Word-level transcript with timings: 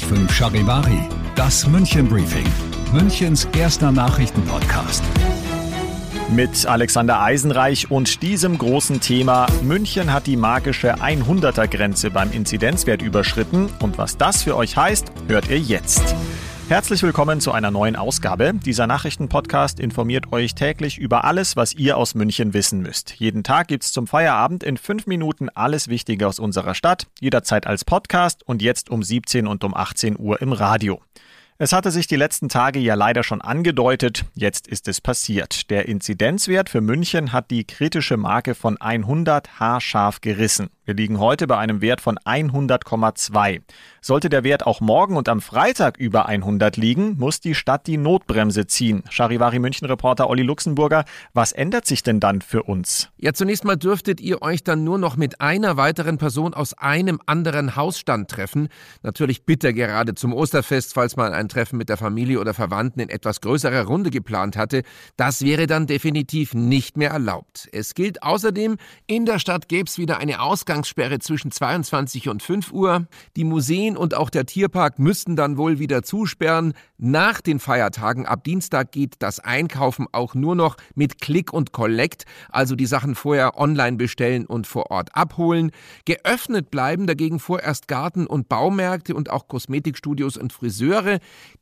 5 0.00 0.32
Charivari, 0.32 1.08
das 1.34 1.66
München 1.66 2.08
Briefing, 2.08 2.46
Münchens 2.92 3.48
erster 3.56 3.90
Nachrichtenpodcast. 3.92 5.02
Mit 6.30 6.66
Alexander 6.66 7.22
Eisenreich 7.22 7.90
und 7.90 8.22
diesem 8.22 8.58
großen 8.58 9.00
Thema 9.00 9.46
München 9.62 10.12
hat 10.12 10.26
die 10.26 10.36
magische 10.36 10.96
100er 10.96 11.66
Grenze 11.68 12.10
beim 12.10 12.32
Inzidenzwert 12.32 13.02
überschritten 13.02 13.68
und 13.80 13.98
was 13.98 14.16
das 14.16 14.42
für 14.42 14.56
euch 14.56 14.76
heißt, 14.76 15.10
hört 15.28 15.48
ihr 15.48 15.58
jetzt. 15.58 16.14
Herzlich 16.70 17.02
willkommen 17.02 17.40
zu 17.40 17.50
einer 17.50 17.72
neuen 17.72 17.96
Ausgabe. 17.96 18.52
Dieser 18.54 18.86
Nachrichtenpodcast 18.86 19.80
informiert 19.80 20.32
euch 20.32 20.54
täglich 20.54 20.98
über 20.98 21.24
alles, 21.24 21.56
was 21.56 21.74
ihr 21.74 21.96
aus 21.96 22.14
München 22.14 22.54
wissen 22.54 22.80
müsst. 22.80 23.14
Jeden 23.16 23.42
Tag 23.42 23.66
gibt's 23.66 23.90
zum 23.90 24.06
Feierabend 24.06 24.62
in 24.62 24.76
fünf 24.76 25.08
Minuten 25.08 25.48
alles 25.48 25.88
Wichtige 25.88 26.28
aus 26.28 26.38
unserer 26.38 26.76
Stadt, 26.76 27.08
jederzeit 27.18 27.66
als 27.66 27.84
Podcast 27.84 28.46
und 28.46 28.62
jetzt 28.62 28.88
um 28.88 29.02
17 29.02 29.48
und 29.48 29.64
um 29.64 29.74
18 29.74 30.16
Uhr 30.16 30.40
im 30.40 30.52
Radio. 30.52 31.00
Es 31.58 31.72
hatte 31.72 31.90
sich 31.90 32.06
die 32.06 32.14
letzten 32.14 32.48
Tage 32.48 32.78
ja 32.78 32.94
leider 32.94 33.24
schon 33.24 33.42
angedeutet, 33.42 34.24
jetzt 34.34 34.68
ist 34.68 34.86
es 34.86 35.00
passiert. 35.00 35.70
Der 35.70 35.88
Inzidenzwert 35.88 36.70
für 36.70 36.80
München 36.80 37.32
hat 37.32 37.50
die 37.50 37.66
kritische 37.66 38.16
Marke 38.16 38.54
von 38.54 38.80
100 38.80 39.58
haarscharf 39.58 40.20
gerissen. 40.20 40.70
Wir 40.90 40.96
liegen 40.96 41.20
heute 41.20 41.46
bei 41.46 41.56
einem 41.56 41.82
Wert 41.82 42.00
von 42.00 42.18
100,2. 42.18 43.60
Sollte 44.00 44.28
der 44.28 44.42
Wert 44.42 44.66
auch 44.66 44.80
morgen 44.80 45.16
und 45.16 45.28
am 45.28 45.40
Freitag 45.40 45.98
über 45.98 46.26
100 46.26 46.76
liegen, 46.76 47.16
muss 47.16 47.38
die 47.38 47.54
Stadt 47.54 47.86
die 47.86 47.96
Notbremse 47.96 48.66
ziehen. 48.66 49.04
Charivari 49.08 49.60
München 49.60 49.86
Reporter 49.86 50.28
Olli 50.28 50.42
Luxemburger, 50.42 51.04
was 51.32 51.52
ändert 51.52 51.86
sich 51.86 52.02
denn 52.02 52.18
dann 52.18 52.40
für 52.40 52.64
uns? 52.64 53.08
Ja, 53.18 53.32
zunächst 53.34 53.64
mal 53.64 53.76
dürftet 53.76 54.20
ihr 54.20 54.42
euch 54.42 54.64
dann 54.64 54.82
nur 54.82 54.98
noch 54.98 55.16
mit 55.16 55.40
einer 55.40 55.76
weiteren 55.76 56.18
Person 56.18 56.54
aus 56.54 56.74
einem 56.74 57.20
anderen 57.24 57.76
Hausstand 57.76 58.28
treffen. 58.28 58.68
Natürlich 59.04 59.44
bitte 59.44 59.72
gerade 59.72 60.16
zum 60.16 60.32
Osterfest, 60.32 60.94
falls 60.94 61.14
man 61.14 61.32
ein 61.34 61.48
Treffen 61.48 61.76
mit 61.76 61.88
der 61.88 61.98
Familie 61.98 62.40
oder 62.40 62.52
Verwandten 62.52 62.98
in 62.98 63.10
etwas 63.10 63.40
größerer 63.42 63.84
Runde 63.84 64.10
geplant 64.10 64.56
hatte. 64.56 64.82
Das 65.16 65.42
wäre 65.42 65.68
dann 65.68 65.86
definitiv 65.86 66.52
nicht 66.52 66.96
mehr 66.96 67.10
erlaubt. 67.10 67.68
Es 67.70 67.94
gilt 67.94 68.24
außerdem, 68.24 68.76
in 69.06 69.24
der 69.24 69.38
Stadt 69.38 69.68
gäbe 69.68 69.88
es 69.88 69.96
wieder 69.96 70.18
eine 70.18 70.40
Ausgangs 70.40 70.79
Ausgangssperre 70.80 71.18
zwischen 71.18 71.50
22 71.50 72.30
und 72.30 72.42
5 72.42 72.72
Uhr. 72.72 73.06
Die 73.36 73.44
Museen 73.44 73.98
und 73.98 74.14
auch 74.14 74.30
der 74.30 74.46
Tierpark 74.46 74.98
müssten 74.98 75.36
dann 75.36 75.58
wohl 75.58 75.78
wieder 75.78 76.02
zusperren. 76.02 76.72
Nach 76.96 77.42
den 77.42 77.60
Feiertagen 77.60 78.24
ab 78.24 78.44
Dienstag 78.44 78.92
geht 78.92 79.16
das 79.18 79.40
Einkaufen 79.40 80.06
auch 80.12 80.34
nur 80.34 80.54
noch 80.54 80.78
mit 80.94 81.20
Click 81.20 81.52
und 81.52 81.72
Collect, 81.72 82.24
also 82.48 82.76
die 82.76 82.86
Sachen 82.86 83.14
vorher 83.14 83.58
online 83.58 83.98
bestellen 83.98 84.46
und 84.46 84.66
vor 84.66 84.90
Ort 84.90 85.14
abholen. 85.14 85.70
Geöffnet 86.06 86.70
bleiben 86.70 87.06
dagegen 87.06 87.40
vorerst 87.40 87.86
Garten- 87.86 88.26
und 88.26 88.48
Baumärkte 88.48 89.14
und 89.14 89.28
auch 89.28 89.48
Kosmetikstudios 89.48 90.38
und 90.38 90.52
Friseure. 90.54 91.18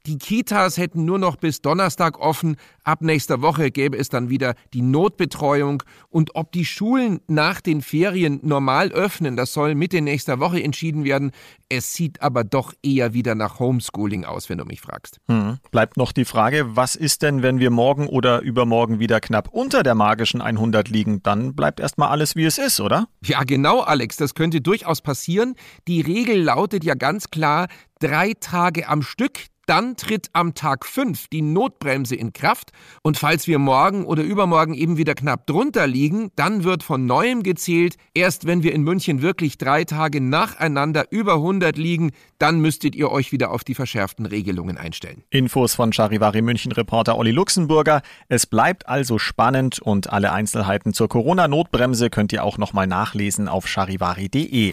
Die 0.06 0.18
Kitas 0.18 0.76
hätten 0.76 1.04
nur 1.04 1.18
noch 1.18 1.36
bis 1.36 1.60
Donnerstag 1.60 2.20
offen. 2.20 2.56
Ab 2.84 3.02
nächster 3.02 3.42
Woche 3.42 3.70
gäbe 3.72 3.98
es 3.98 4.10
dann 4.10 4.30
wieder 4.30 4.54
die 4.72 4.82
Notbetreuung. 4.82 5.82
Und 6.08 6.36
ob 6.36 6.52
die 6.52 6.64
Schulen 6.64 7.20
nach 7.26 7.60
den 7.60 7.82
Ferien 7.82 8.38
normal 8.42 8.92
öffnen, 8.92 9.07
öffnen. 9.08 9.36
Das 9.36 9.54
soll 9.54 9.74
Mitte 9.74 10.02
nächster 10.02 10.38
Woche 10.38 10.62
entschieden 10.62 11.02
werden. 11.02 11.30
Es 11.70 11.94
sieht 11.94 12.20
aber 12.20 12.44
doch 12.44 12.74
eher 12.82 13.14
wieder 13.14 13.34
nach 13.34 13.58
Homeschooling 13.58 14.26
aus, 14.26 14.50
wenn 14.50 14.58
du 14.58 14.66
mich 14.66 14.82
fragst. 14.82 15.18
Hm. 15.28 15.56
Bleibt 15.70 15.96
noch 15.96 16.12
die 16.12 16.26
Frage, 16.26 16.76
was 16.76 16.94
ist 16.94 17.22
denn, 17.22 17.42
wenn 17.42 17.58
wir 17.58 17.70
morgen 17.70 18.06
oder 18.06 18.42
übermorgen 18.42 18.98
wieder 18.98 19.20
knapp 19.20 19.48
unter 19.50 19.82
der 19.82 19.94
magischen 19.94 20.42
100 20.42 20.90
liegen? 20.90 21.22
Dann 21.22 21.54
bleibt 21.54 21.80
erstmal 21.80 22.10
alles, 22.10 22.36
wie 22.36 22.44
es 22.44 22.58
ist, 22.58 22.80
oder? 22.80 23.08
Ja, 23.24 23.44
genau, 23.44 23.80
Alex. 23.80 24.18
Das 24.18 24.34
könnte 24.34 24.60
durchaus 24.60 25.00
passieren. 25.00 25.54
Die 25.86 26.02
Regel 26.02 26.42
lautet 26.42 26.84
ja 26.84 26.94
ganz 26.94 27.30
klar, 27.30 27.68
drei 27.98 28.34
Tage 28.38 28.88
am 28.88 29.00
Stück, 29.00 29.46
dann 29.68 29.96
tritt 29.96 30.30
am 30.32 30.54
Tag 30.54 30.86
5 30.86 31.28
die 31.28 31.42
Notbremse 31.42 32.16
in 32.16 32.32
Kraft 32.32 32.70
und 33.02 33.18
falls 33.18 33.46
wir 33.46 33.58
morgen 33.58 34.04
oder 34.04 34.22
übermorgen 34.22 34.74
eben 34.74 34.96
wieder 34.96 35.14
knapp 35.14 35.46
drunter 35.46 35.86
liegen, 35.86 36.30
dann 36.36 36.64
wird 36.64 36.82
von 36.82 37.04
neuem 37.06 37.42
gezählt. 37.42 37.96
Erst 38.14 38.46
wenn 38.46 38.62
wir 38.62 38.72
in 38.72 38.82
München 38.82 39.20
wirklich 39.20 39.58
drei 39.58 39.84
Tage 39.84 40.20
nacheinander 40.20 41.06
über 41.10 41.34
100 41.34 41.76
liegen, 41.76 42.12
dann 42.38 42.60
müsstet 42.60 42.94
ihr 42.94 43.10
euch 43.10 43.32
wieder 43.32 43.50
auf 43.50 43.64
die 43.64 43.74
verschärften 43.74 44.26
Regelungen 44.26 44.78
einstellen. 44.78 45.22
Infos 45.30 45.74
von 45.74 45.92
Charivari 45.92 46.40
München 46.40 46.72
Reporter 46.72 47.18
Olli 47.18 47.32
Luxemburger. 47.32 48.02
Es 48.28 48.46
bleibt 48.46 48.88
also 48.88 49.18
spannend 49.18 49.80
und 49.80 50.10
alle 50.12 50.32
Einzelheiten 50.32 50.94
zur 50.94 51.08
Corona-Notbremse 51.08 52.10
könnt 52.10 52.32
ihr 52.32 52.44
auch 52.44 52.58
nochmal 52.58 52.86
nachlesen 52.86 53.48
auf 53.48 53.66
charivari.de. 53.68 54.72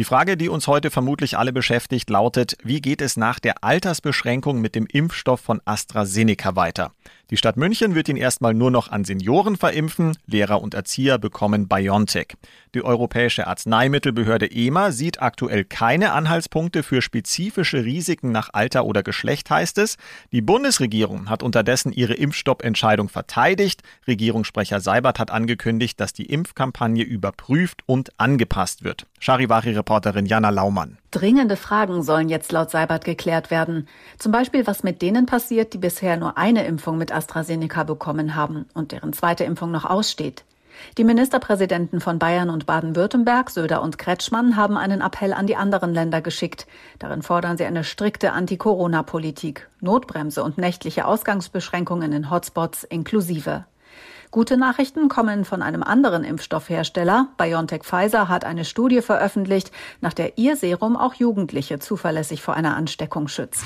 Die 0.00 0.04
Frage, 0.04 0.38
die 0.38 0.48
uns 0.48 0.66
heute 0.66 0.90
vermutlich 0.90 1.36
alle 1.36 1.52
beschäftigt, 1.52 2.08
lautet, 2.08 2.56
wie 2.64 2.80
geht 2.80 3.02
es 3.02 3.18
nach 3.18 3.38
der 3.38 3.62
Altersbeschränkung 3.62 4.58
mit 4.58 4.74
dem 4.74 4.86
Impfstoff 4.86 5.42
von 5.42 5.60
AstraZeneca 5.66 6.56
weiter? 6.56 6.92
Die 7.30 7.36
Stadt 7.36 7.56
München 7.56 7.94
wird 7.94 8.08
ihn 8.08 8.16
erstmal 8.16 8.54
nur 8.54 8.72
noch 8.72 8.90
an 8.90 9.04
Senioren 9.04 9.56
verimpfen, 9.56 10.16
Lehrer 10.26 10.62
und 10.62 10.74
Erzieher 10.74 11.18
bekommen 11.18 11.68
BioNTech. 11.68 12.34
Die 12.74 12.82
Europäische 12.82 13.46
Arzneimittelbehörde 13.46 14.50
EMA 14.50 14.90
sieht 14.90 15.22
aktuell 15.22 15.64
keine 15.64 16.12
Anhaltspunkte 16.12 16.82
für 16.82 17.02
spezifische 17.02 17.84
Risiken 17.84 18.32
nach 18.32 18.50
Alter 18.52 18.84
oder 18.84 19.04
Geschlecht, 19.04 19.48
heißt 19.48 19.78
es. 19.78 19.96
Die 20.32 20.40
Bundesregierung 20.40 21.28
hat 21.28 21.44
unterdessen 21.44 21.92
ihre 21.92 22.14
Impfstoppentscheidung 22.14 23.08
verteidigt. 23.08 23.82
Regierungssprecher 24.08 24.80
Seibert 24.80 25.20
hat 25.20 25.30
angekündigt, 25.30 26.00
dass 26.00 26.12
die 26.12 26.26
Impfkampagne 26.26 27.04
überprüft 27.04 27.82
und 27.86 28.18
angepasst 28.18 28.82
wird. 28.82 29.06
Charivari-Reporterin 29.90 30.26
Jana 30.26 30.50
Laumann. 30.50 30.98
Dringende 31.10 31.56
Fragen 31.56 32.02
sollen 32.02 32.28
jetzt 32.28 32.52
laut 32.52 32.70
Seibert 32.70 33.04
geklärt 33.04 33.50
werden. 33.50 33.88
Zum 34.18 34.30
Beispiel, 34.32 34.66
was 34.66 34.82
mit 34.82 35.02
denen 35.02 35.26
passiert, 35.26 35.72
die 35.72 35.78
bisher 35.78 36.16
nur 36.16 36.38
eine 36.38 36.64
Impfung 36.64 36.96
mit 36.96 37.12
AstraZeneca 37.12 37.82
bekommen 37.82 38.36
haben 38.36 38.66
und 38.74 38.92
deren 38.92 39.12
zweite 39.12 39.44
Impfung 39.44 39.70
noch 39.72 39.84
aussteht. 39.84 40.44
Die 40.96 41.04
Ministerpräsidenten 41.04 42.00
von 42.00 42.18
Bayern 42.18 42.48
und 42.48 42.64
Baden-Württemberg, 42.64 43.50
Söder 43.50 43.82
und 43.82 43.98
Kretschmann, 43.98 44.56
haben 44.56 44.78
einen 44.78 45.02
Appell 45.02 45.34
an 45.34 45.46
die 45.46 45.56
anderen 45.56 45.92
Länder 45.92 46.22
geschickt. 46.22 46.66
Darin 46.98 47.22
fordern 47.22 47.58
sie 47.58 47.64
eine 47.64 47.84
strikte 47.84 48.32
Anti-Corona-Politik, 48.32 49.68
Notbremse 49.80 50.42
und 50.42 50.56
nächtliche 50.56 51.04
Ausgangsbeschränkungen 51.04 52.12
in 52.12 52.30
Hotspots 52.30 52.84
inklusive. 52.84 53.66
Gute 54.32 54.56
Nachrichten 54.56 55.08
kommen 55.08 55.44
von 55.44 55.60
einem 55.60 55.82
anderen 55.82 56.22
Impfstoffhersteller. 56.22 57.26
BioNTech 57.36 57.82
Pfizer 57.82 58.28
hat 58.28 58.44
eine 58.44 58.64
Studie 58.64 59.02
veröffentlicht, 59.02 59.72
nach 60.00 60.12
der 60.12 60.38
ihr 60.38 60.54
Serum 60.54 60.96
auch 60.96 61.14
Jugendliche 61.14 61.80
zuverlässig 61.80 62.40
vor 62.40 62.54
einer 62.54 62.76
Ansteckung 62.76 63.26
schützt. 63.26 63.64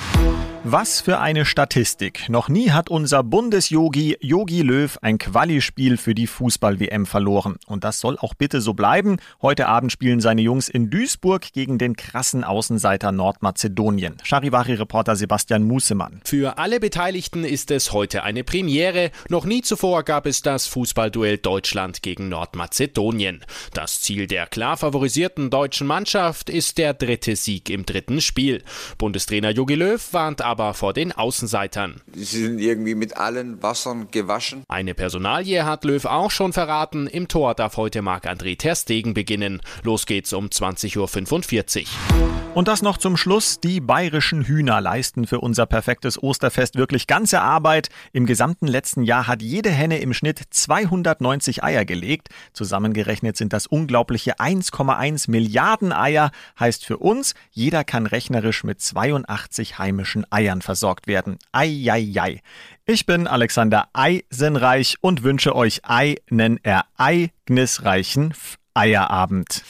Was 0.67 1.03
für 1.03 1.19
eine 1.19 1.45
Statistik. 1.45 2.31
Noch 2.31 2.49
nie 2.49 2.71
hat 2.71 2.89
unser 2.89 3.23
Bundesyogi 3.23 4.17
Yogi 4.23 4.63
Löw 4.63 4.97
ein 5.03 5.19
Quali-Spiel 5.19 5.99
für 5.99 6.15
die 6.15 6.27
Fußball-WM 6.27 7.05
verloren. 7.05 7.57
Und 7.67 7.85
das 7.85 8.01
soll 8.01 8.17
auch 8.17 8.33
bitte 8.33 8.63
so 8.63 8.73
bleiben. 8.73 9.19
Heute 9.43 9.67
Abend 9.69 9.93
spielen 9.93 10.21
seine 10.23 10.41
Jungs 10.41 10.71
in 10.71 10.89
Duisburg 10.89 11.53
gegen 11.53 11.77
den 11.77 11.97
krassen 11.97 12.45
Außenseiter 12.45 13.13
Nordmazedonien. 13.13 14.17
Charivari-Reporter 14.23 15.17
Sebastian 15.17 15.65
Musemann. 15.65 16.23
Für 16.25 16.57
alle 16.57 16.81
Beteiligten 16.81 17.45
ist 17.45 17.71
es 17.71 17.93
heute 17.93 18.23
eine 18.23 18.43
Premiere. 18.43 19.11
Noch 19.29 19.45
nie 19.45 19.61
zuvor 19.61 20.03
gab 20.03 20.25
es 20.25 20.41
das 20.41 20.67
Fußballduell 20.69 21.37
Deutschland 21.37 22.01
gegen 22.01 22.31
Nordmazedonien. 22.31 23.45
Das 23.75 24.01
Ziel 24.01 24.27
der 24.27 24.47
klar 24.47 24.79
favorisierten 24.79 25.51
deutschen 25.51 25.87
Mannschaft 25.87 26.49
ist 26.49 26.79
der 26.79 26.95
dritte 26.95 27.37
Sieg 27.37 27.69
im 27.69 27.85
dritten 27.85 28.23
Spiel. 28.23 28.65
Bundestrainer 28.97 29.51
Jogi 29.51 29.75
Löw 29.75 30.03
warnt 30.15 30.41
aber 30.55 30.73
vor 30.73 30.93
den 30.93 31.11
Außenseitern. 31.11 32.01
Sie 32.15 32.45
sind 32.45 32.61
irgendwie 32.61 32.95
mit 32.95 33.17
allen 33.17 33.61
Wassern 33.61 34.07
gewaschen. 34.13 34.63
Eine 34.69 34.95
Personalie 34.95 35.65
hat 35.65 35.85
Löw 35.85 36.05
auch 36.05 36.31
schon 36.31 36.53
verraten. 36.53 37.09
Im 37.09 37.27
Tor 37.27 37.57
darf 37.57 37.77
heute 37.77 38.03
Marc-André 38.03 38.57
Ter 38.57 38.77
Stegen 38.77 39.15
beginnen. 39.15 39.61
Los 39.83 40.07
geht's 40.07 40.33
um 40.33 40.47
20.45 40.47 41.81
Uhr. 41.83 42.45
Und 42.55 42.69
das 42.69 42.83
noch 42.83 42.99
zum 42.99 43.17
Schluss. 43.17 43.59
Die 43.59 43.81
bayerischen 43.81 44.45
Hühner 44.45 44.81
leisten 44.81 45.27
für 45.27 45.41
unser 45.41 45.67
perfektes 45.67 46.23
Osterfest 46.23 46.77
wirklich 46.77 47.09
ganze 47.09 47.41
Arbeit. 47.41 47.89
Im 48.13 48.27
gesamten 48.27 48.69
letzten 48.69 49.03
Jahr 49.03 49.27
hat 49.27 49.43
jede 49.43 49.71
Henne 49.71 49.99
im 49.99 50.15
Schnitt 50.15 50.41
290 50.51 51.65
Eier 51.65 51.85
gelegt. 51.85 52.29
Zusammengerechnet 52.53 53.37
sind 53.37 53.53
das 53.53 53.67
unglaubliche 53.67 54.39
1,1 54.39 55.29
Milliarden 55.29 55.93
Eier. 55.93 56.31
Heißt 56.61 56.85
für 56.85 56.99
uns, 56.99 57.35
jeder 57.51 57.83
kann 57.83 58.07
rechnerisch 58.07 58.63
mit 58.63 58.81
82 58.81 59.81
heimischen 59.81 60.25
Eiern 60.45 60.63
versorgt 60.63 61.07
werden. 61.07 61.39
Eieiei. 61.53 62.41
Ich 62.87 63.07
bin 63.07 63.27
Alexander 63.27 63.89
Eisenreich 63.95 64.97
und 65.01 65.23
wünsche 65.23 65.57
euch 65.57 65.81
einen 65.85 66.61
ereignisreichen 66.63 68.35
Eierabend. 68.75 69.65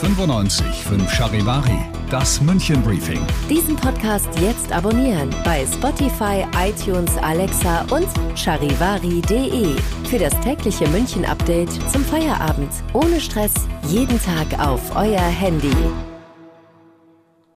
95 0.00 0.66
5 0.66 1.12
Charivari, 1.12 1.78
das 2.10 2.40
München 2.40 2.82
Briefing. 2.82 3.20
Diesen 3.48 3.76
Podcast 3.76 4.28
jetzt 4.40 4.72
abonnieren 4.72 5.30
bei 5.44 5.64
Spotify, 5.64 6.44
iTunes, 6.58 7.16
Alexa 7.18 7.82
und 7.90 8.08
charivari.de. 8.36 9.76
Für 10.08 10.18
das 10.18 10.38
tägliche 10.40 10.88
München 10.88 11.24
Update 11.24 11.70
zum 11.90 12.04
Feierabend. 12.04 12.70
Ohne 12.92 13.20
Stress, 13.20 13.54
jeden 13.88 14.20
Tag 14.20 14.58
auf 14.58 14.94
euer 14.96 15.20
Handy. 15.20 15.72